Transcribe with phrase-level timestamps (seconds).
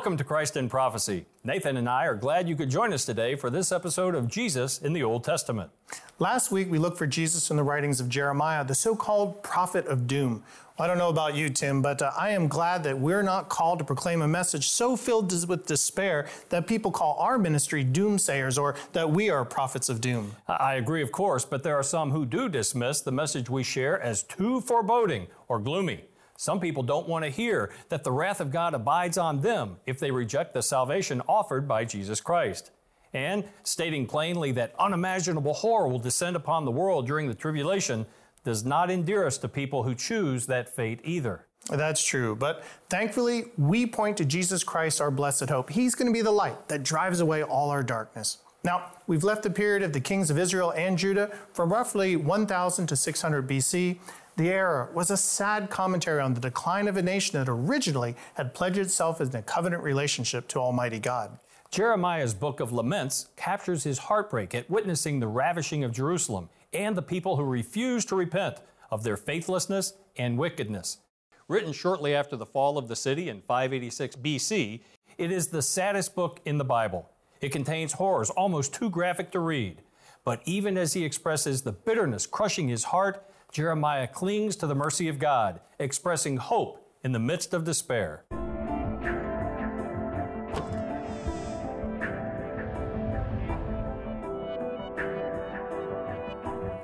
[0.00, 1.26] Welcome to Christ in Prophecy.
[1.44, 4.78] Nathan and I are glad you could join us today for this episode of Jesus
[4.78, 5.70] in the Old Testament.
[6.18, 9.86] Last week, we looked for Jesus in the writings of Jeremiah, the so called prophet
[9.86, 10.42] of doom.
[10.78, 13.50] Well, I don't know about you, Tim, but uh, I am glad that we're not
[13.50, 18.58] called to proclaim a message so filled with despair that people call our ministry doomsayers
[18.58, 20.34] or that we are prophets of doom.
[20.48, 24.00] I agree, of course, but there are some who do dismiss the message we share
[24.00, 26.04] as too foreboding or gloomy.
[26.40, 30.00] Some people don't want to hear that the wrath of God abides on them if
[30.00, 32.70] they reject the salvation offered by Jesus Christ.
[33.12, 38.06] And stating plainly that unimaginable horror will descend upon the world during the tribulation
[38.42, 41.44] does not endear us to people who choose that fate either.
[41.68, 42.34] That's true.
[42.34, 45.68] But thankfully, we point to Jesus Christ, our blessed hope.
[45.68, 48.38] He's going to be the light that drives away all our darkness.
[48.62, 52.86] Now, we've left the period of the kings of Israel and Judah from roughly 1000
[52.86, 53.98] to 600 BC.
[54.40, 58.54] The era was a sad commentary on the decline of a nation that originally had
[58.54, 61.38] pledged itself in a covenant relationship to Almighty God.
[61.70, 67.02] Jeremiah's book of laments captures his heartbreak at witnessing the ravishing of Jerusalem and the
[67.02, 71.00] people who refuse to repent of their faithlessness and wickedness.
[71.46, 74.80] Written shortly after the fall of the city in 586 BC,
[75.18, 77.10] it is the saddest book in the Bible.
[77.42, 79.82] It contains horrors almost too graphic to read.
[80.24, 85.08] But even as he expresses the bitterness crushing his heart, Jeremiah clings to the mercy
[85.08, 88.24] of God, expressing hope in the midst of despair.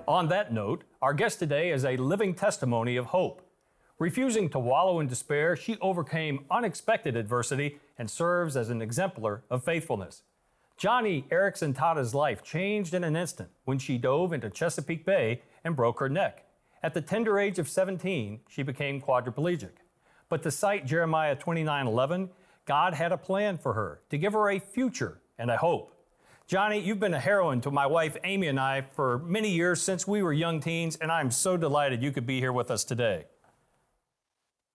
[0.08, 3.42] On that note, our guest today is a living testimony of hope.
[3.98, 9.64] Refusing to wallow in despair, she overcame unexpected adversity and serves as an exemplar of
[9.64, 10.22] faithfulness.
[10.78, 15.76] Joni Eareckson Tada's life changed in an instant when she dove into Chesapeake Bay and
[15.76, 16.45] broke her neck.
[16.86, 19.72] At the tender age of 17, she became quadriplegic.
[20.28, 22.30] But to cite Jeremiah 29:11,
[22.64, 25.92] God had a plan for her to give her a future and a hope.
[26.48, 30.06] Joni, you've been a heroine to my wife Amy and I for many years since
[30.06, 33.24] we were young teens, and I'm so delighted you could be here with us today.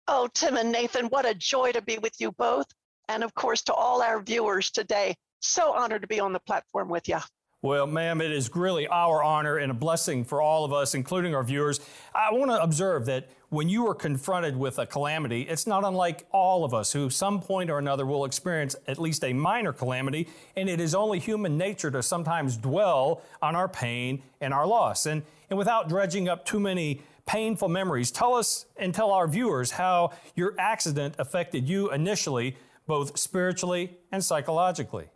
[0.09, 2.67] Oh, Tim and Nathan, what a joy to be with you both.
[3.07, 5.15] And of course, to all our viewers today.
[5.39, 7.19] So honored to be on the platform with you.
[7.63, 11.35] Well, ma'am, it is really our honor and a blessing for all of us, including
[11.35, 11.79] our viewers.
[12.15, 16.25] I want to observe that when you are confronted with a calamity, it's not unlike
[16.31, 20.27] all of us who, some point or another, will experience at least a minor calamity,
[20.55, 25.05] and it is only human nature to sometimes dwell on our pain and our loss.
[25.05, 29.69] And, and without dredging up too many painful memories, tell us and tell our viewers
[29.69, 32.57] how your accident affected you initially,
[32.87, 35.09] both spiritually and psychologically.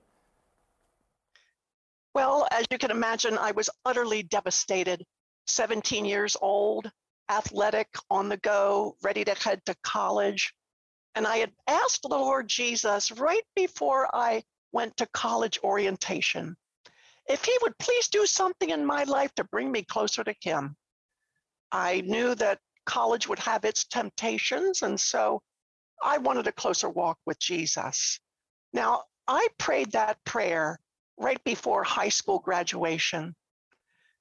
[2.15, 5.05] Well, as you can imagine, I was utterly devastated.
[5.47, 6.89] 17 years old,
[7.29, 10.55] athletic, on the go, ready to head to college.
[11.15, 16.55] And I had asked the Lord Jesus right before I went to college orientation
[17.27, 20.77] if He would please do something in my life to bring me closer to Him.
[21.73, 25.41] I knew that college would have its temptations, and so
[26.01, 28.21] I wanted a closer walk with Jesus.
[28.71, 30.79] Now, I prayed that prayer
[31.17, 33.35] right before high school graduation.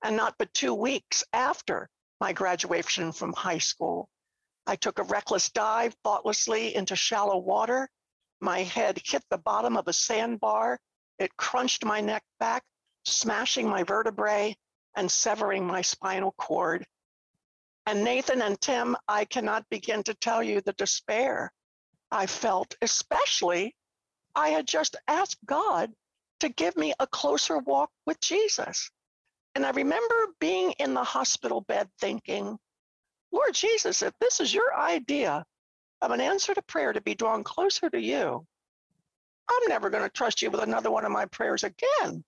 [0.03, 1.88] And not but two weeks after
[2.21, 4.09] my graduation from high school,
[4.66, 7.88] I took a reckless dive thoughtlessly into shallow water.
[8.41, 10.78] My head hit the bottom of a sandbar.
[11.19, 12.65] It crunched my neck back,
[13.05, 14.56] smashing my vertebrae
[14.97, 16.87] and severing my spinal cord.
[17.87, 21.52] And Nathan and Tim, I cannot begin to tell you the despair
[22.11, 23.75] I felt, especially
[24.35, 25.93] I had just asked God
[26.44, 28.91] to give me a closer walk with Jesus.
[29.55, 32.58] And I remember being in the hospital bed thinking,
[33.32, 35.44] Lord Jesus, if this is your idea
[36.02, 38.46] of an answer to prayer to be drawn closer to you,
[39.50, 42.25] I'm never going to trust you with another one of my prayers again.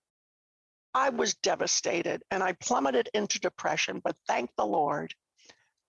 [0.93, 5.13] I was devastated and I plummeted into depression, but thank the Lord.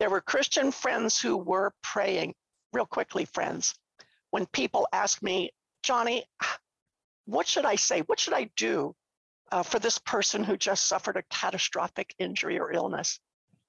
[0.00, 2.34] There were Christian friends who were praying.
[2.74, 3.74] Real quickly, friends,
[4.30, 5.50] when people ask me,
[5.82, 6.24] Joni,
[7.28, 8.00] what should I say?
[8.00, 8.96] What should I do
[9.52, 13.20] uh, for this person who just suffered a catastrophic injury or illness?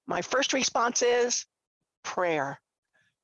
[0.07, 1.45] My first response is
[2.03, 2.61] prayer,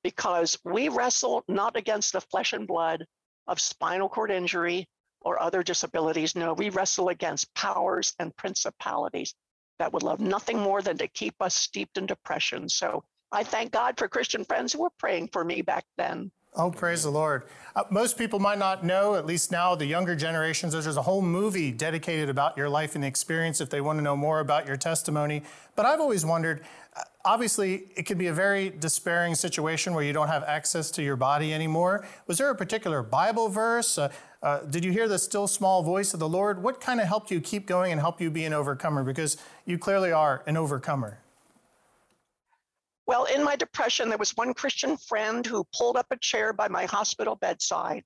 [0.04, 3.06] because we wrestle not against the flesh and blood
[3.48, 4.90] of spinal cord injury
[5.22, 6.36] or other disabilities.
[6.36, 9.34] No, we wrestle against powers and principalities
[9.80, 12.68] that would love nothing more than to keep us steeped in depression.
[12.68, 16.30] So I thank God for Christian friends who were praying for me back then.
[16.58, 17.44] Oh, praise the Lord.
[17.76, 21.22] Uh, most people might not know, at least now, the younger generations, there's a whole
[21.22, 24.78] movie dedicated about your life and experience if they want to know more about your
[24.78, 25.44] testimony.
[25.76, 26.62] But I've always wondered,
[26.96, 31.04] uh, obviously, it can be a very despairing situation where you don't have access to
[31.04, 32.08] your body anymore.
[32.26, 33.98] Was there a particular Bible verse?
[33.98, 34.10] Uh,
[34.42, 36.64] uh, did you hear the still small voice of the Lord?
[36.64, 39.04] What kind of helped you keep going and help you be an overcomer?
[39.04, 39.36] Because
[39.66, 41.20] you clearly are an overcomer.
[43.08, 46.68] Well, in my depression, there was one Christian friend who pulled up a chair by
[46.68, 48.04] my hospital bedside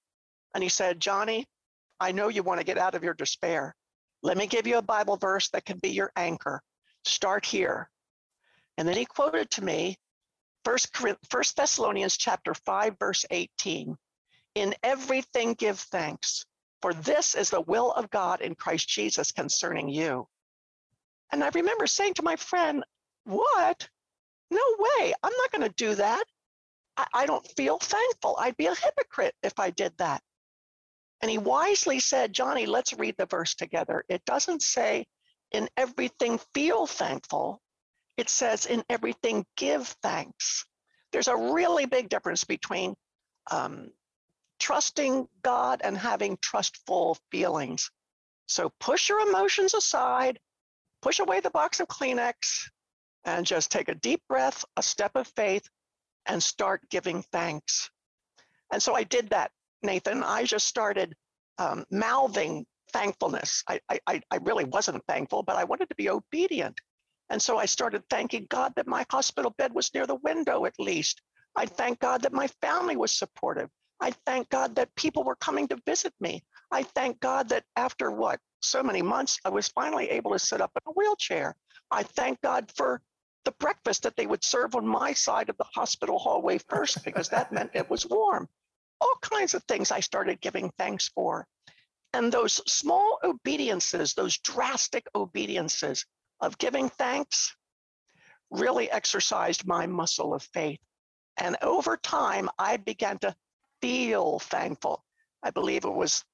[0.53, 1.45] and he said, Joni,
[1.99, 3.75] I know you want to get out of your despair.
[4.23, 6.61] Let me give you a Bible verse that can be your anchor.
[7.05, 7.89] Start here.
[8.77, 9.97] And then he quoted to me
[10.65, 10.95] First,
[11.29, 13.95] First Thessalonians chapter 5, verse 18.
[14.55, 16.45] In everything give thanks,
[16.81, 20.27] for this is the will of God in Christ Jesus concerning you.
[21.31, 22.83] And I remember saying to my friend,
[23.23, 23.87] What?
[24.51, 25.13] No way.
[25.23, 26.23] I'm not going to do that.
[26.97, 28.37] I, I don't feel thankful.
[28.39, 30.21] I'd be a hypocrite if I did that.
[31.21, 34.03] And he wisely said, Joni, let's read the verse together.
[34.07, 35.05] It doesn't say,
[35.51, 37.59] in everything feel thankful.
[38.17, 40.65] It says, in everything give thanks.
[41.11, 42.95] There's a really big difference between
[43.51, 43.89] um,
[44.59, 47.89] trusting God and having trustful feelings.
[48.47, 50.39] So push your emotions aside,
[51.01, 52.69] push away the box of Kleenex,
[53.37, 55.67] and just take a deep breath, a step of faith,
[56.25, 57.89] and start giving thanks.
[58.71, 59.51] And so I did that,
[59.83, 60.23] Nathan.
[60.23, 61.15] I just started
[61.57, 63.63] um, mouthing thankfulness.
[63.67, 66.79] I, I, I really wasn't thankful, but I wanted to be obedient.
[67.29, 70.73] And so I started thanking God that my hospital bed was near the window at
[70.79, 71.21] least.
[71.55, 73.69] I thank God that my family was supportive.
[74.01, 76.43] I thank God that people were coming to visit me.
[76.71, 80.61] I thank God that after what, so many months, I was finally able to sit
[80.61, 81.55] up in a wheelchair.
[81.91, 83.01] I thank God for
[83.45, 87.29] the breakfast that they would serve on my side of the hospital hallway first because
[87.29, 88.47] that meant it was warm.
[89.01, 91.47] All kinds of things I started giving thanks for.
[92.13, 96.05] And those small obediences, those drastic obediences
[96.41, 97.55] of giving thanks,
[98.49, 100.79] really exercised my muscle of faith.
[101.37, 103.35] And over time, I began to
[103.81, 105.03] feel thankful.
[105.43, 106.25] I believe it was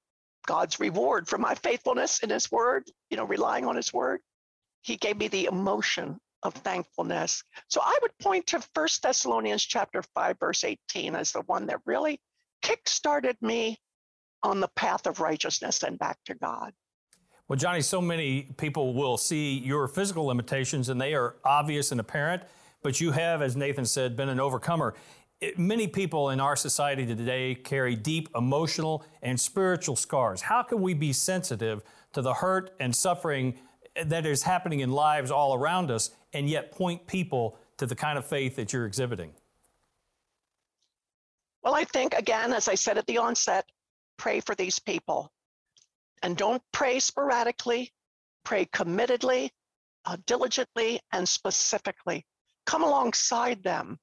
[0.48, 4.22] God's reward for my faithfulness in His Word, you know, relying on His Word.
[4.82, 7.44] He gave me the emotion of thankfulness.
[7.70, 11.80] So I would point to First Thessalonians chapter 5 verse 18 as the one that
[11.86, 12.20] really
[12.62, 13.80] kick-started me
[14.44, 16.72] on the path of righteousness and back to God.
[17.48, 22.00] Well, Joni, so many people will see your physical limitations and they are obvious and
[22.00, 22.44] apparent,
[22.84, 24.94] but you have, as Nathan said, been an overcomer.
[25.42, 30.42] It, many people in our society today carry deep emotional and spiritual scars.
[30.42, 31.84] How can we be sensitive
[32.14, 33.60] to the hurt and suffering
[34.04, 38.18] that is happening in lives all around us and yet point people to the kind
[38.18, 39.32] of faith that you're exhibiting?
[41.64, 43.66] Well, I think, again, as I said at the onset,
[44.18, 45.32] pray for these people.
[46.22, 47.92] And don't pray sporadically,
[48.44, 49.50] pray committedly,
[50.06, 52.26] uh, diligently, and specifically.
[52.66, 53.98] Come alongside them.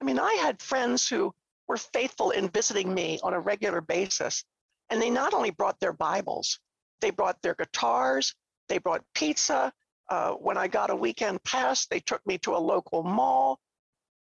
[0.00, 1.32] I mean, I had friends who
[1.68, 4.44] were faithful in visiting me on a regular basis,
[4.90, 6.58] and they not only brought their Bibles,
[7.00, 8.34] they brought their guitars,
[8.68, 9.72] they brought pizza.
[10.08, 13.58] Uh, when I got a weekend pass, they took me to a local mall.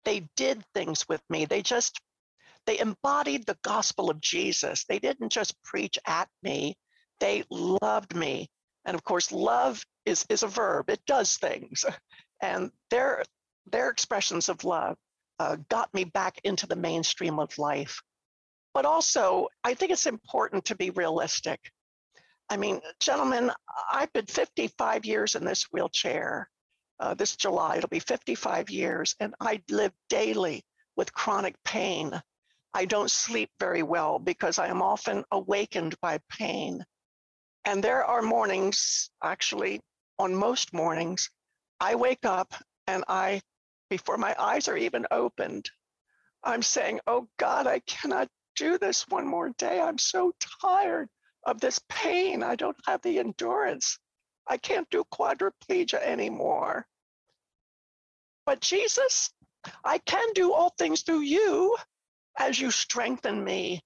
[0.05, 1.45] They did things with me.
[1.45, 2.01] They just,
[2.67, 4.85] they embodied the gospel of Jesus.
[4.85, 6.77] They didn't just preach at me,
[7.21, 8.49] they loved me.
[8.85, 11.85] And of course, love is, is a verb, it does things.
[12.41, 13.25] And their,
[13.67, 14.97] their expressions of love
[15.41, 18.01] uh, got me back into the mainstream of life.
[18.75, 21.59] But also, I think it's important to be realistic.
[22.51, 23.51] I mean, gentlemen,
[23.93, 26.49] I've been 55 years in this wheelchair.
[26.99, 30.65] Uh, this July, it'll be 55 years, and I live daily
[30.97, 32.21] with chronic pain.
[32.75, 36.85] I don't sleep very well because I am often awakened by pain.
[37.65, 39.81] And there are mornings, actually,
[40.19, 41.31] on most mornings,
[41.81, 42.55] I wake up
[42.87, 43.43] and I,
[43.91, 45.71] before my eyes are even opened,
[46.43, 49.81] I'm saying, Oh God, I cannot do this one more day.
[49.81, 51.09] I'm so tired
[51.49, 52.43] of this pain.
[52.43, 53.99] I don't have the endurance.
[54.47, 56.87] I can't do quadriplegia anymore.
[58.47, 59.31] But Jesus,
[59.85, 61.77] I can do all things through you
[62.39, 63.81] as you strengthen me.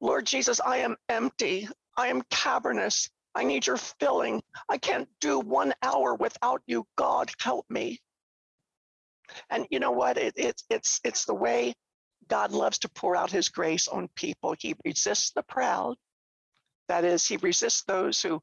[0.00, 1.68] Lord Jesus, I am empty.
[1.96, 3.10] I am cavernous.
[3.34, 4.42] I need your filling.
[4.68, 6.86] I can't do one hour without you.
[6.96, 8.00] God, help me.
[9.50, 10.16] And you know what?
[10.16, 11.74] It, it, it's, it's the way
[12.28, 14.54] God loves to pour out his grace on people.
[14.58, 15.96] He resists the proud,
[16.88, 18.40] that is, he resists those who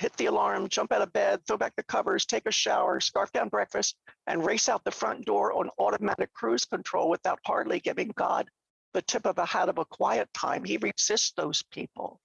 [0.00, 3.30] hit the alarm, jump out of bed, throw back the covers, take a shower, scarf
[3.32, 8.10] down breakfast, and race out the front door on automatic cruise control without hardly giving
[8.16, 8.48] God
[8.94, 10.64] the tip of a hat of a quiet time.
[10.64, 12.20] He resists those people.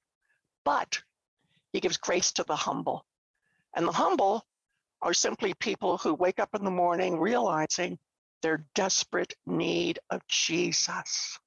[0.65, 1.01] But
[1.73, 3.05] he gives grace to the humble.
[3.75, 4.45] And the humble
[5.01, 7.99] are simply people who wake up in the morning realizing
[8.41, 11.37] their desperate need of Jesus.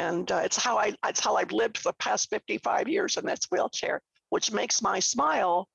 [0.00, 3.26] And uh, it's how I it's how I've lived for the past 55 years in
[3.26, 5.68] this wheelchair, which makes my smile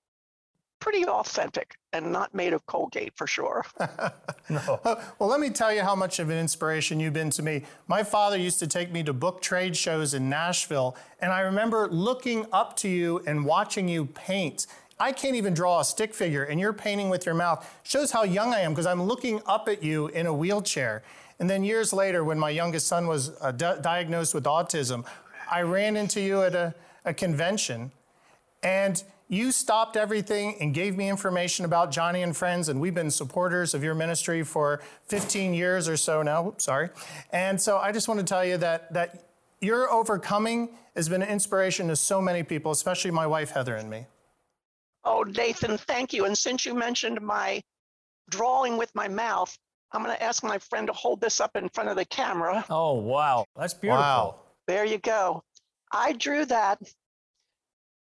[0.79, 3.63] pretty authentic and not made of Colgate for sure.
[4.49, 4.79] no.
[5.19, 7.63] Well, let me tell you how much of an inspiration you've been to me.
[7.87, 11.87] My father used to take me to book trade shows in Nashville, and I remember
[11.87, 14.65] looking up to you and watching you paint.
[14.99, 17.69] I can't even draw a stick figure, and you're painting with your mouth.
[17.83, 21.03] Shows how young I am because I'm looking up at you in a wheelchair.
[21.39, 25.05] And then years later, when my youngest son was uh, di- diagnosed with autism,
[25.51, 26.73] I ran into you at a,
[27.03, 27.91] a convention,
[28.63, 33.11] and you stopped everything and gave me information about Joni and Friends, and we've been
[33.11, 36.47] supporters of your ministry for 15 years or so now.
[36.47, 36.89] Oops, sorry.
[37.31, 39.25] And so I just want to tell you that that
[39.61, 43.89] your overcoming has been an inspiration to so many people, especially my wife Heather and
[43.89, 44.05] me.
[45.03, 46.25] Oh, Nathan, thank you.
[46.25, 47.61] And since you mentioned my
[48.29, 49.55] drawing with my mouth,
[49.91, 52.65] I'm going to ask my friend to hold this up in front of the camera.
[52.69, 53.45] Oh, wow.
[53.55, 54.01] That's beautiful.
[54.01, 54.35] Wow.
[54.67, 55.43] There you go.
[55.91, 56.79] I drew that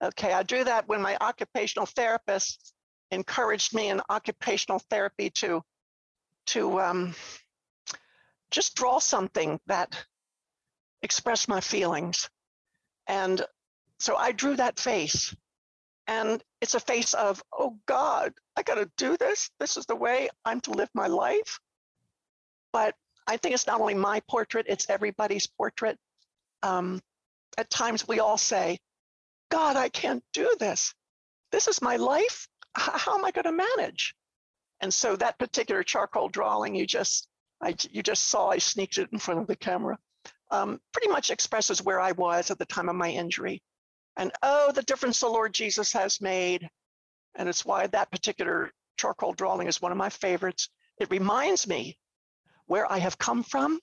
[0.02, 2.74] Okay, I drew that when my occupational therapist
[3.10, 5.62] encouraged me in occupational therapy to
[6.46, 7.14] to um,
[8.50, 10.04] just draw something that
[11.02, 12.28] expressed my feelings.
[13.08, 13.44] And
[13.98, 15.34] so I drew that face.
[16.06, 19.50] And it's a face of, oh God, I got to do this.
[19.58, 21.58] This is the way I'm to live my life.
[22.76, 22.94] But
[23.26, 25.98] I think it's not only my portrait, it's everybody's portrait.
[26.62, 27.00] Um,
[27.56, 28.78] at times we all say,
[29.50, 30.92] God, I can't do this.
[31.52, 32.46] This is my life.
[32.74, 34.14] How am I going to manage?
[34.82, 37.30] And so that particular charcoal drawing you just
[37.62, 39.98] I, you just saw, I sneaked it in front of the camera,
[40.50, 43.62] um, pretty much expresses where I was at the time of my injury.
[44.18, 46.68] And oh, the difference the Lord Jesus has made.
[47.36, 50.68] And it's why that particular charcoal drawing is one of my favorites.
[51.00, 51.96] It reminds me
[52.66, 53.80] where I have come from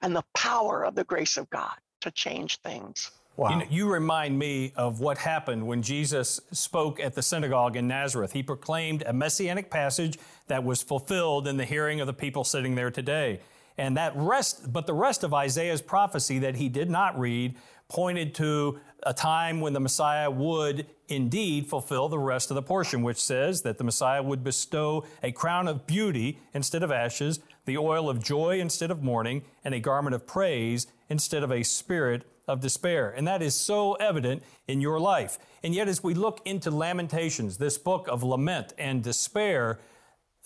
[0.00, 3.10] and the power of the grace of God to change things.
[3.36, 3.50] Wow.
[3.50, 7.88] You, know, you, remind me of what happened when Jesus spoke at the synagogue in
[7.88, 8.32] Nazareth.
[8.32, 12.76] He proclaimed a messianic passage that was fulfilled in the hearing of the people sitting
[12.76, 13.40] there today.
[13.76, 17.56] And that rest, but the rest of Isaiah's prophecy that he did not read
[17.88, 23.02] pointed to a time when the Messiah would indeed fulfill the rest of the portion,
[23.02, 27.78] which says that the Messiah would bestow a crown of beauty instead of ashes, the
[27.78, 32.24] oil of joy instead of mourning, and a garment of praise instead of a spirit
[32.46, 33.10] of despair.
[33.10, 35.38] And that is so evident in your life.
[35.62, 39.78] And yet, as we look into Lamentations, this book of lament and despair,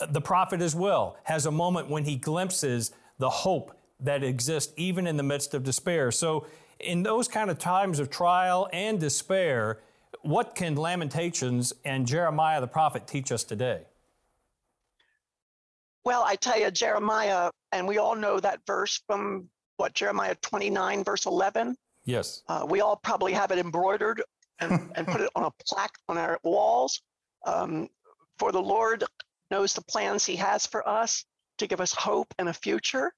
[0.09, 5.07] the prophet as well has a moment when he glimpses the hope that exists even
[5.07, 6.13] in the midst of despair.
[6.13, 6.47] So,
[6.79, 9.81] in those kind of times of trial and despair,
[10.23, 13.83] what can Lamentations and Jeremiah the prophet teach us today?
[16.05, 21.05] Well, I tell you, Jeremiah, and we all know that verse from what, Jeremiah 29,
[21.05, 21.77] verse 11.
[22.05, 22.43] Yes.
[22.49, 24.23] Uh, we all probably have it embroidered
[24.61, 27.01] and, and put it on a plaque on our walls.
[27.47, 27.89] Um,
[28.39, 29.05] for the Lord
[29.51, 31.25] knows the plans he has for us
[31.59, 33.13] to give us hope and a future.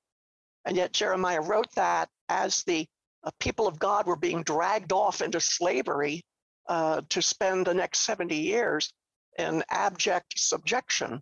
[0.64, 2.86] And yet Jeremiah wrote that as the
[3.24, 6.22] uh, people of God were being dragged off into slavery
[6.68, 8.92] uh, to spend the next 70 years
[9.38, 11.20] in abject subjection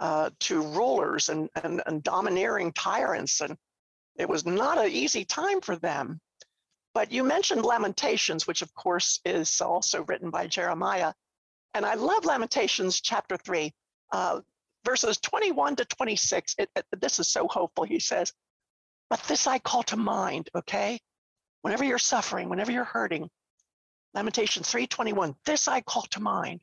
[0.00, 3.40] uh, to rulers and, and, and domineering tyrants.
[3.40, 3.56] And
[4.16, 6.20] it was not an easy time for them.
[6.92, 11.12] But you mentioned Lamentations, which of course is also written by Jeremiah.
[11.74, 13.72] And I love Lamentations chapter 3,
[14.10, 14.40] uh,
[14.84, 16.56] verses 21 to 26.
[16.58, 17.84] It, it, this is so hopeful.
[17.84, 18.32] He says,
[19.08, 20.98] But this I call to mind, okay?
[21.62, 23.30] Whenever you're suffering, whenever you're hurting,
[24.14, 26.60] Lamentations 3:21, this I call to mind,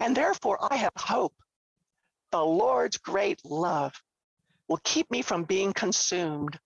[0.00, 1.34] and therefore I have hope.
[2.36, 3.94] The Lord's great love
[4.68, 6.60] will keep me from being consumed,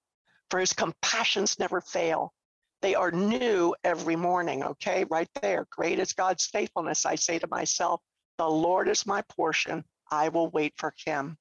[0.51, 2.35] for his compassions never fail.
[2.83, 5.05] They are new every morning, okay?
[5.05, 5.69] Right there.
[5.71, 7.07] Great is God's faithfulness.
[7.07, 8.01] I say to myself,
[8.37, 9.85] the Lord is my portion.
[10.11, 11.39] I will wait for him.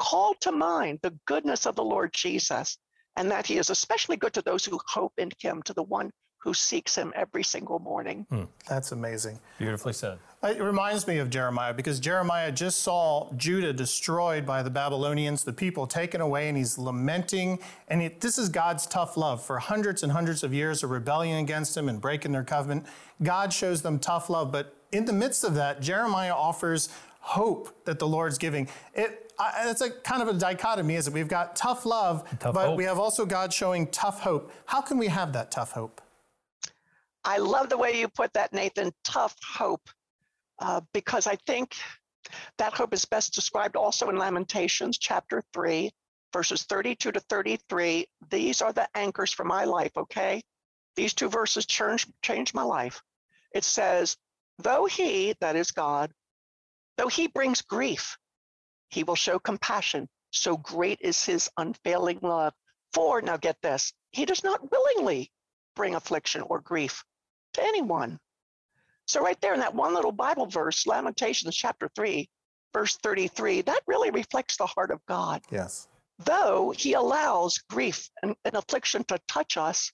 [0.00, 2.76] Call to mind the goodness of the Lord Jesus
[3.14, 6.10] and that he is especially good to those who hope in him, to the one
[6.42, 8.26] who seeks him every single morning.
[8.28, 8.44] Hmm.
[8.68, 9.38] That's amazing.
[9.58, 10.18] Beautifully said.
[10.42, 15.52] It reminds me of Jeremiah because Jeremiah just saw Judah destroyed by the Babylonians, the
[15.52, 17.60] people taken away, and he's lamenting.
[17.86, 19.40] And it, this is God's tough love.
[19.44, 22.86] For hundreds and hundreds of years of rebellion against him and breaking their covenant,
[23.22, 24.50] God shows them tough love.
[24.50, 26.88] But in the midst of that, Jeremiah offers
[27.20, 28.66] hope that the Lord's giving.
[28.94, 31.14] It, I, it's a kind of a dichotomy, is it?
[31.14, 32.78] We've got tough love, tough but hope.
[32.78, 34.50] we have also God showing tough hope.
[34.66, 36.00] How can we have that tough hope?
[37.24, 38.92] I love the way you put that, Nathan.
[39.04, 39.88] Tough hope,
[40.60, 41.76] uh, because I think
[42.58, 45.92] That hope is best described also in Lamentations chapter 3,
[46.32, 48.06] verses 32 to 33.
[48.30, 50.42] These are the anchors for my life, okay?
[50.96, 53.02] These two verses changed, changed my life.
[53.54, 54.16] It says,
[54.58, 56.12] Though he, that is God,
[56.98, 58.18] though he brings grief,
[58.90, 60.08] he will show compassion.
[60.32, 62.54] So great is his unfailing love.
[62.94, 65.32] For, now get this, he does not willingly
[65.76, 67.04] bring affliction or grief
[67.54, 68.18] to anyone.
[69.06, 72.28] So, right there in that one little Bible verse, Lamentations chapter 3,
[72.72, 75.42] verse 33, that really reflects the heart of God.
[75.50, 75.88] Yes.
[76.24, 79.90] Though he allows grief and, and affliction to touch us,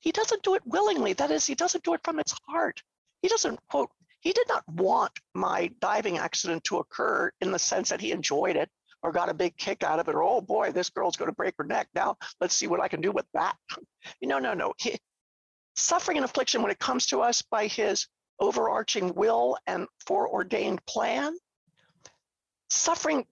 [0.00, 1.12] he doesn't do it willingly.
[1.14, 2.82] That is, he doesn't do it from his heart.
[3.22, 3.90] He doesn't, quote,
[4.20, 8.56] he did not want my diving accident to occur in the sense that he enjoyed
[8.56, 8.68] it
[9.02, 11.34] or got a big kick out of it or, oh boy, this girl's going to
[11.34, 11.88] break her neck.
[11.94, 13.56] Now let's see what I can do with that.
[14.22, 14.72] No, no, no.
[14.78, 14.96] He,
[15.76, 18.06] suffering and affliction, when it comes to us by his
[18.38, 21.36] overarching will and foreordained plan,
[22.68, 23.26] suffering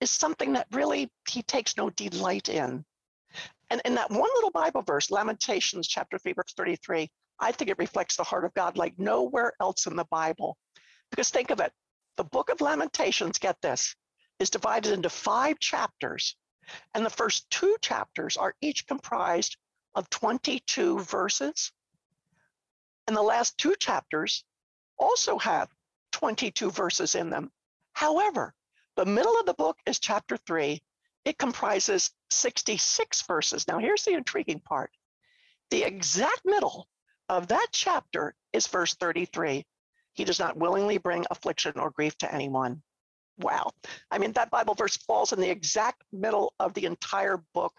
[0.00, 2.84] is something that really he takes no delight in.
[3.70, 7.78] And in that one little Bible verse, Lamentations chapter 3, verse 33, I think it
[7.78, 10.56] reflects the heart of God like nowhere else in the Bible.
[11.10, 11.72] Because think of it
[12.16, 13.94] the book of Lamentations, get this,
[14.38, 16.36] is divided into five chapters.
[16.94, 19.56] And the first two chapters are each comprised
[19.94, 21.72] of 22 verses.
[23.06, 24.44] And the last two chapters
[24.98, 25.68] also have
[26.12, 27.50] 22 verses in them.
[27.92, 28.54] However,
[28.96, 30.82] the middle of the book is chapter three.
[31.24, 33.68] It comprises 66 verses.
[33.68, 34.90] Now, here's the intriguing part
[35.70, 36.88] the exact middle
[37.28, 39.66] of that chapter is verse 33.
[40.14, 42.82] He does not willingly bring affliction or grief to anyone.
[43.38, 43.72] Wow.
[44.10, 47.74] I mean, that Bible verse falls in the exact middle of the entire book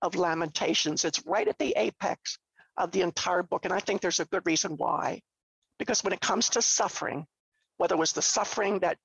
[0.00, 1.04] of Lamentations.
[1.04, 2.38] It's right at the apex
[2.76, 3.64] of the entire book.
[3.64, 5.20] And I think there's a good reason why.
[5.78, 7.26] Because when it comes to suffering,
[7.76, 8.98] whether it was the suffering that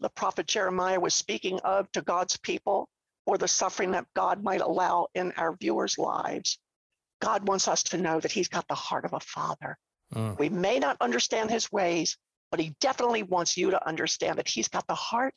[0.00, 2.88] the prophet Jeremiah was speaking of to God's people
[3.26, 6.58] or the suffering that God might allow in our viewers' lives.
[7.20, 9.78] God wants us to know that He's got the heart of a father.
[10.14, 10.38] Mm.
[10.38, 12.16] We may not understand His ways,
[12.50, 15.34] but He definitely wants you to understand that He's got the heart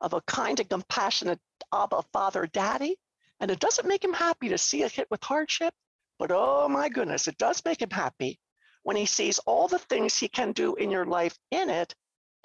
[0.00, 1.38] of a kind and compassionate
[1.72, 2.96] Abba Father Daddy.
[3.38, 5.72] And it doesn't make Him happy to see a hit with hardship,
[6.20, 8.38] but oh my goodness, it does make Him happy
[8.84, 11.92] when He sees all the things He can do in your life in it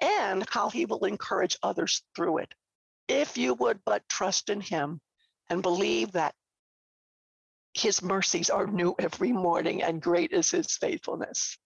[0.00, 2.52] and how he will encourage others through it.
[3.08, 5.00] If you would but trust in him
[5.48, 6.34] and believe that
[7.74, 11.56] his mercies are new every morning and great is his faithfulness.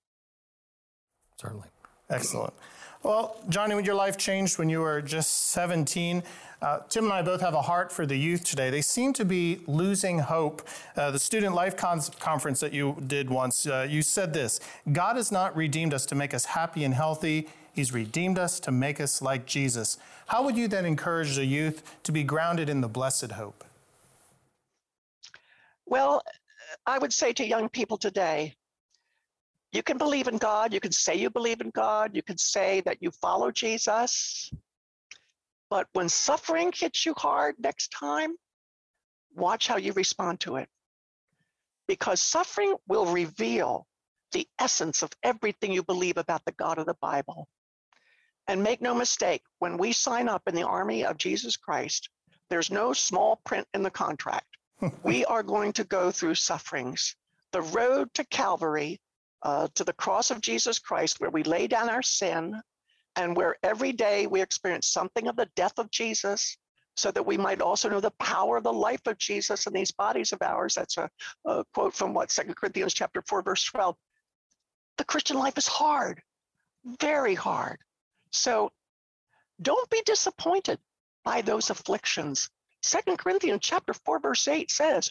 [1.40, 1.68] Certainly.
[2.11, 2.53] Excellent.
[3.02, 6.22] Well, Joni, when your life changed when you were just 17,
[6.60, 8.68] uh, Tim and I both have a heart for the youth today.
[8.68, 10.68] They seem to be losing hope.
[10.94, 14.60] Uh, the Student Life Con- Conference that you did once, uh, you said this
[14.92, 17.48] God has not redeemed us to make us happy and healthy.
[17.72, 19.96] He's redeemed us to make us like Jesus.
[20.26, 23.64] How would you then encourage the youth to be grounded in the blessed hope?
[25.86, 26.22] Well,
[26.86, 28.56] I would say to young people today,
[29.72, 32.80] you can believe in God, you can say you believe in God, you can say
[32.83, 34.50] that you follow Jesus.
[35.68, 38.35] But when suffering hits you hard next time,
[39.35, 40.68] watch how you respond to it.
[41.87, 43.87] Because suffering will reveal
[44.33, 47.48] the essence of everything you believe about the God of the Bible.
[48.48, 52.09] And make no mistake, when we sign up in the army of Jesus Christ,
[52.48, 54.46] there's no small print in the contract.
[55.04, 57.14] we are going to go through sufferings.
[57.52, 59.00] The road to Calvary,
[59.42, 62.61] uh, to the cross of Jesus Christ, where we lay down our sin
[63.16, 66.57] and where every day we experience something of the death of Jesus,
[66.96, 69.90] so that we might also know the power of the life of Jesus in these
[69.90, 70.74] bodies of ours.
[70.74, 71.09] That's a,
[71.46, 73.96] a quote from what Second Corinthians chapter 4, verse 12.
[74.98, 76.20] The Christian life is hard,
[77.00, 77.79] very hard.
[78.33, 78.70] So
[79.62, 80.79] don't be disappointed
[81.24, 82.50] by those afflictions.
[82.83, 85.11] Second Corinthians chapter 4, verse 8 says,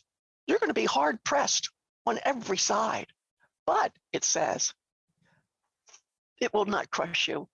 [0.50, 1.70] you're going to be hard pressed
[2.08, 3.06] on every side.
[3.70, 4.74] But it says,
[6.42, 7.48] it will not crush you.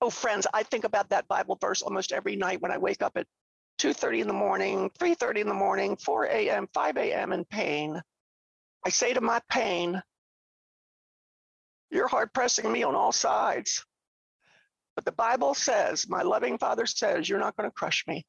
[0.00, 3.18] Oh, friends, I think about that Bible verse almost every night when I wake up
[3.18, 3.26] at
[3.78, 7.34] 2.30 in the morning, 3.30 in the morning, 4 a.m., 5 a.m.
[7.34, 8.00] in pain.
[8.86, 10.02] I say to my pain,
[11.90, 13.84] you're hard pressing me on all sides.
[14.94, 18.24] But the Bible says, my loving Father says, you're not going to crush me.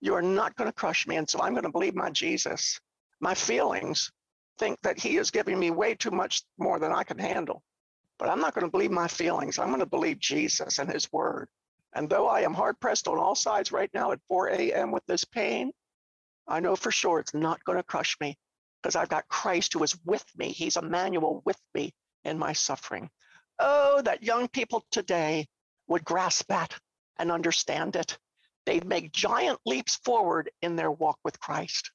[0.00, 1.14] You are not going to crush me.
[1.14, 2.80] And so I'm going to believe my Jesus.
[3.20, 4.10] My feelings
[4.58, 7.62] think that He is giving me way too much more than I can handle.
[8.18, 9.58] But I'm not going to believe my feelings.
[9.58, 11.48] I'm going to believe Jesus and His Word.
[11.94, 14.90] And though I am hard pressed on all sides right now at 4 a.m.
[14.90, 15.72] with this pain,
[16.46, 18.36] I know for sure it's not going to crush me
[18.82, 20.50] because I've got Christ who is with me.
[20.50, 21.92] He's Emmanuel with me
[22.24, 23.10] in my suffering.
[23.58, 25.46] Oh, that young people today
[25.88, 26.74] would grasp that
[27.18, 28.18] and understand it.
[28.66, 31.90] They'd make giant leaps forward in their walk with Christ.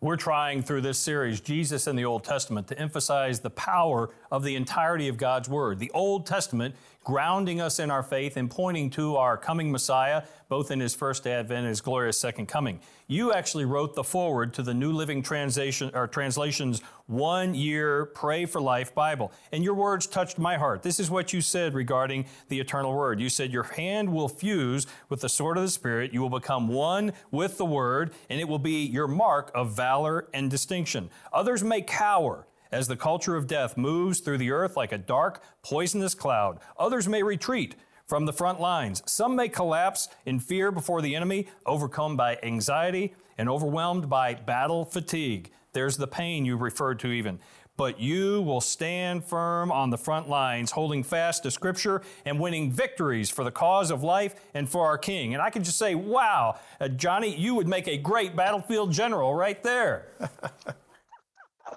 [0.00, 4.44] We're trying through this series, Jesus in the Old Testament, to emphasize the power of
[4.44, 5.80] the entirety of God's Word.
[5.80, 6.76] The Old Testament
[7.08, 11.26] grounding us in our faith and pointing to our coming Messiah, both in his first
[11.26, 12.78] advent and his glorious second coming.
[13.06, 18.44] You actually wrote the foreword to the New Living Translation or Translation's one year Pray
[18.44, 19.32] for Life Bible.
[19.50, 20.82] And your words touched my heart.
[20.82, 23.18] This is what you said regarding the eternal word.
[23.18, 26.12] You said, Your hand will fuse with the sword of the Spirit.
[26.12, 30.28] You will become one with the word, and it will be your mark of valor
[30.34, 31.08] and distinction.
[31.32, 35.42] Others may cower as the culture of death moves through the earth like a dark,
[35.62, 36.58] poisonous cloud.
[36.78, 37.74] Others may retreat
[38.04, 39.02] from the front lines.
[39.06, 44.84] Some may collapse in fear before the enemy, overcome by anxiety and overwhelmed by battle
[44.84, 45.52] fatigue.
[45.72, 47.40] There's the pain you referred to, even.
[47.78, 52.72] But you will stand firm on the front lines, holding fast to Scripture and winning
[52.72, 55.32] victories for the cause of life and for our King.
[55.32, 59.32] And I can just say, wow, uh, Joni, you would make a great battlefield general
[59.34, 60.08] right there.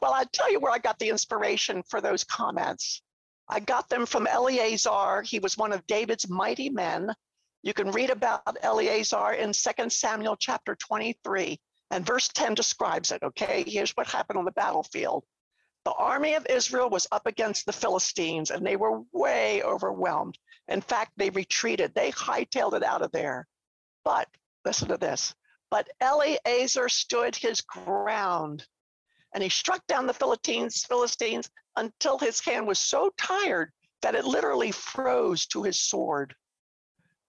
[0.02, 3.02] Well, I'll tell you where I got the inspiration for those comments.
[3.50, 5.22] I got them from Eleazar.
[5.22, 7.14] He was one of David's mighty men.
[7.62, 11.60] You can read about Eleazar in 2 Samuel chapter 23,
[11.92, 13.22] and verse 10 describes it.
[13.22, 15.24] Okay, here's what happened on the battlefield.
[15.86, 20.38] The army of Israel was up against the Philistines, and they were way overwhelmed.
[20.68, 23.48] In fact, they retreated, they hightailed it out of there.
[24.04, 24.28] But
[24.64, 25.34] listen to this.
[25.70, 28.68] But Eleazar stood his ground
[29.34, 34.26] and he struck down the Philistines, Philistines until his hand was so tired that it
[34.26, 36.36] literally froze to his sword.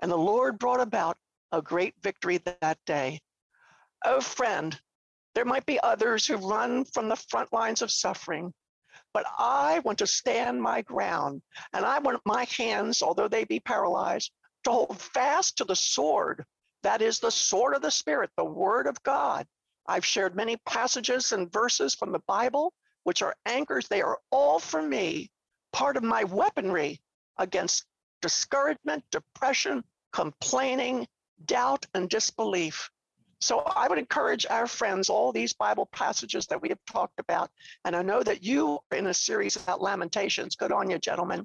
[0.01, 1.17] And the Lord brought about
[1.53, 3.21] a great victory that day.
[4.05, 4.79] Oh, friend,
[5.35, 8.53] there might be others who run from the front lines of suffering,
[9.15, 11.43] but I want to stand my ground,
[11.73, 14.33] and I want my hands, although they be paralyzed,
[14.65, 16.45] to hold fast to the sword.
[16.83, 19.47] That is the sword of the Spirit, the Word of God,
[19.87, 23.89] I've shared many passages and verses from the Bible, which are anchors.
[23.89, 25.31] They are all for me
[25.73, 27.01] part of my weaponry
[27.39, 27.87] against
[28.21, 31.09] discouragement, depression, complaining,
[31.45, 32.91] doubt, and disbelief.
[33.43, 37.51] So I would encourage our friends, all these Bible passages that we have talked about,
[37.85, 40.55] and I know that you are in a series about Lamentations.
[40.55, 41.45] Good on you, gentlemen.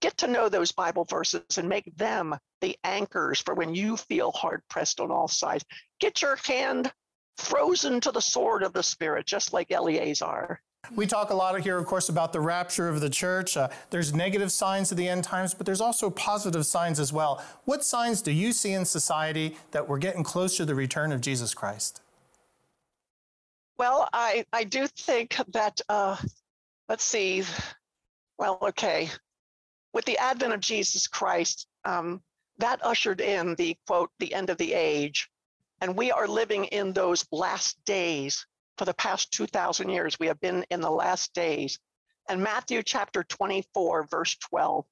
[0.00, 4.32] Get to know those Bible verses and make them the anchors for when you feel
[4.32, 5.64] hard pressed on all sides.
[6.00, 6.92] Get your hand
[7.36, 10.60] frozen to the sword of the Spirit, just like Eleazar.
[10.94, 13.56] We talk a lot here, of course, about the rapture of the church.
[13.56, 17.42] Uh, there's negative signs of the end times, but there's also positive signs as well.
[17.64, 21.20] What signs do you see in society that we're getting closer to the return of
[21.20, 22.00] Jesus Christ?
[23.78, 26.16] Well, I, I do think that, uh,
[26.88, 27.44] let's see,
[28.38, 29.10] well, okay,
[29.92, 32.20] with the advent of Jesus Christ, um,
[32.58, 35.28] that ushered in the quote, the end of the age.
[35.80, 38.44] And we are living in those last days.
[38.78, 41.78] For the past 2,000 years, we have been in the last days.
[42.28, 44.84] And Matthew chapter 24, verse 12,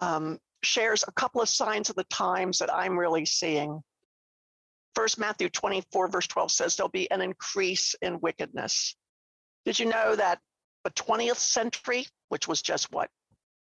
[0.00, 3.82] um, shares a couple of signs of the times that I'm really seeing.
[4.94, 8.94] First, Matthew 24, verse 12 says there'll be an increase in wickedness.
[9.64, 10.38] Did you know that
[10.84, 13.10] the 20th century, which was just what,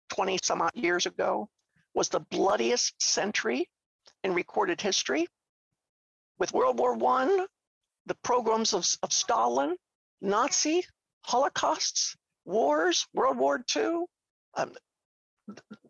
[0.09, 1.49] 20 some odd years ago,
[1.95, 3.67] was the bloodiest century
[4.23, 5.27] in recorded history?
[6.41, 7.45] with World War One,
[8.05, 9.75] the programs of, of Stalin,
[10.21, 10.85] Nazi,
[11.23, 14.05] Holocausts, wars, World War II.
[14.55, 14.73] Um,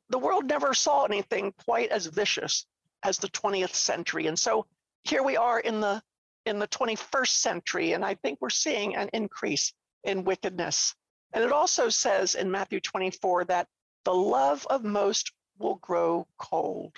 [0.09, 2.65] the world never saw anything quite as vicious
[3.03, 4.27] as the 20th century.
[4.27, 4.65] And so
[5.03, 6.01] here we are in the
[6.45, 10.95] in the 21st century, and I think we're seeing an increase in wickedness.
[11.33, 13.67] And it also says in Matthew 24 that
[14.05, 16.95] the love of most will grow cold.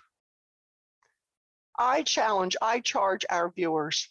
[1.78, 4.08] I challenge, I charge our viewers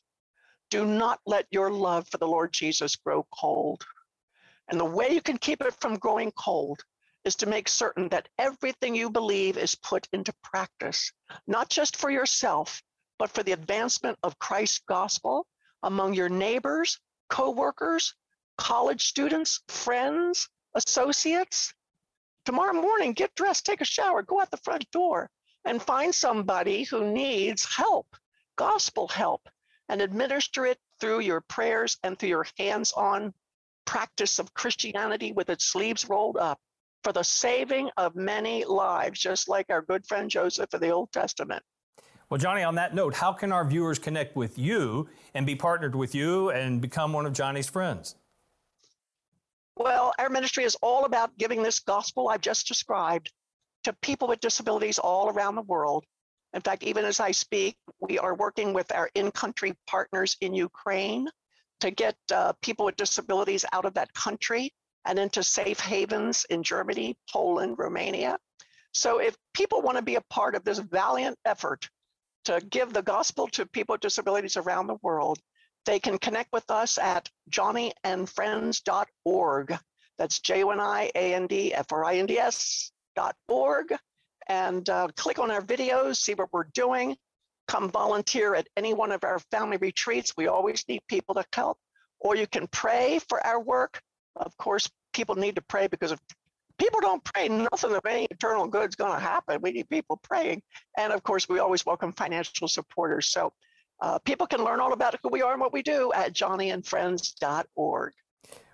[0.72, 3.84] do not let your love for the Lord Jesus grow cold.
[4.70, 6.80] And the way you can keep it from growing cold
[7.26, 11.12] is to make certain that everything you believe is put into practice,
[11.46, 12.82] not just for yourself,
[13.18, 15.46] but for the advancement of Christ's gospel
[15.82, 18.14] among your neighbors, co-workers,
[18.56, 21.74] college students, friends, associates.
[22.46, 25.28] Tomorrow morning, get dressed, take a shower, go out the front door,
[25.66, 28.06] and find somebody who needs help,
[28.56, 29.42] gospel help,
[29.92, 33.34] and administer it through your prayers and through your hands on
[33.84, 36.58] practice of Christianity with its sleeves rolled up
[37.04, 41.12] for the saving of many lives, just like our good friend Joseph in the Old
[41.12, 41.62] Testament.
[42.30, 45.94] Well, Joni, on that note, how can our viewers connect with you and be partnered
[45.94, 48.14] with you and become one of Joni's friends?
[49.76, 53.30] Well, our ministry is all about giving this gospel I've just described
[53.84, 56.06] to people with disabilities all around the world.
[56.54, 60.54] In fact, even as I speak, we are working with our in country partners in
[60.54, 61.28] Ukraine
[61.80, 64.72] to get uh, people with disabilities out of that country
[65.04, 68.38] and into safe havens in Germany, Poland, Romania.
[68.92, 71.88] So if people want to be a part of this valiant effort
[72.44, 75.40] to give the gospel to people with disabilities around the world,
[75.84, 79.78] they can connect with us at joniandfriends.org.
[80.18, 83.34] That's J O N I A N D F R I N D S dot
[83.48, 83.94] org.
[84.48, 87.16] And uh, click on our videos, see what we're doing.
[87.68, 90.34] Come volunteer at any one of our family retreats.
[90.36, 91.78] We always need people to help.
[92.20, 94.00] Or you can pray for our work.
[94.36, 96.20] Of course, people need to pray because if
[96.78, 99.60] people don't pray, nothing of any eternal good is going to happen.
[99.62, 100.62] We need people praying.
[100.98, 103.28] And of course, we always welcome financial supporters.
[103.28, 103.52] So
[104.00, 108.12] uh, people can learn all about who we are and what we do at joniandfriends.org.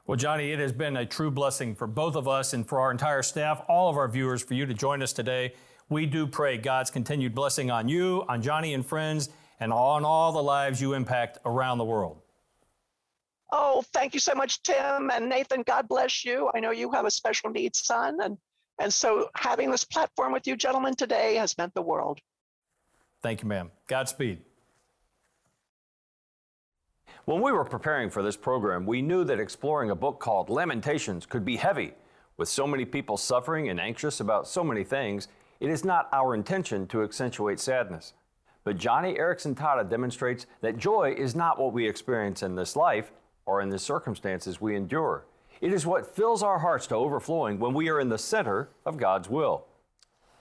[0.08, 2.90] Well, Joni, it has been a true blessing for both of us and for our
[2.90, 5.52] entire staff, all of our viewers, for you to join us today.
[5.90, 9.28] We do pray God's continued blessing on you, on Joni and friends,
[9.60, 12.22] and on all the lives you impact around the world.
[13.52, 15.60] Oh, thank you so much, Tim and Nathan.
[15.60, 16.50] God bless you.
[16.54, 18.38] I know you have a special needs son, and
[18.80, 22.18] and so having this platform with you gentlemen today has meant the world.
[23.22, 23.72] Thank you, ma'am.
[23.88, 24.40] Godspeed.
[27.28, 31.26] When we were preparing for this program, we knew that exploring a book called Lamentations
[31.26, 31.92] could be heavy.
[32.38, 35.28] With so many people suffering and anxious about so many things,
[35.60, 38.14] it is not our intention to accentuate sadness.
[38.64, 43.12] But Joni Eareckson Tada demonstrates that joy is not what we experience in this life
[43.44, 45.26] or in the circumstances we endure.
[45.60, 48.96] It is what fills our hearts to overflowing when we are in the center of
[48.96, 49.66] God's will.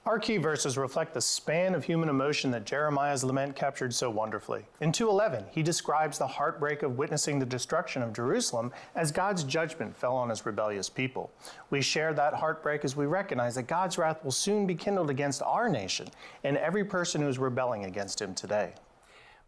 [0.08, 4.66] Our key verses reflect the span of human emotion that Jeremiah's lament captured so wonderfully.
[4.80, 9.98] In 2:11, he describes the heartbreak of witnessing the destruction of Jerusalem as God's judgment
[9.98, 11.30] fell on his rebellious people.
[11.72, 15.44] We share that heartbreak as we recognize that God's wrath will soon be kindled against
[15.44, 16.08] our nation
[16.46, 18.76] and every person who is rebelling against him today.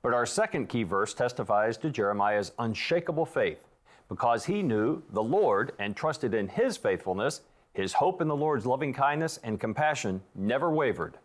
[0.02, 3.66] But our second key verse testifies to Jeremiah's unshakable faith.
[4.10, 7.42] Because he knew the Lord and trusted in his faithfulness,
[7.74, 11.18] his hope in the Lord's loving kindness and compassion never wavered.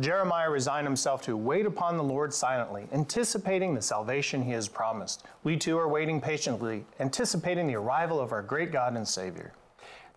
[0.00, 5.24] Jeremiah resigned himself to wait upon the Lord silently, anticipating the salvation he has promised.
[5.44, 9.52] We too are waiting patiently, anticipating the arrival of our great God and Savior.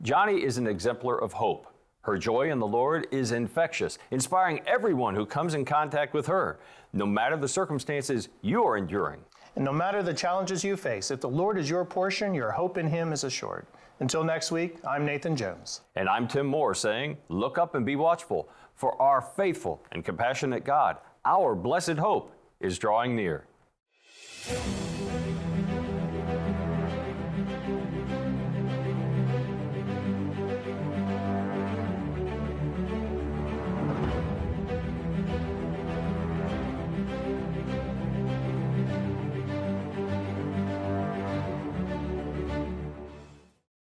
[0.03, 1.67] Joni is an exemplar of hope.
[2.01, 6.59] Her joy in the Lord is infectious, inspiring everyone who comes in contact with her,
[6.93, 9.19] no matter the circumstances you are enduring.
[9.55, 12.77] And no matter the challenges you face, if the Lord is your portion, your hope
[12.77, 13.65] in Him is assured.
[13.99, 15.81] Until next week, I'm Nathan Jones.
[15.95, 20.63] And I'm Tim Moore saying, Look up and be watchful, for our faithful and compassionate
[20.63, 23.45] God, our blessed hope, is drawing near.